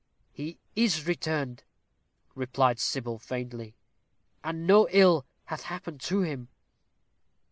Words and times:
"He 0.31 0.57
is 0.75 1.05
returned," 1.05 1.63
replied 2.33 2.79
Sybil, 2.79 3.19
faintly; 3.19 3.75
"and 4.43 4.65
no 4.65 4.89
ill 4.89 5.27
hath 5.45 5.61
happened 5.61 6.01
to 6.01 6.21
him." 6.23 6.47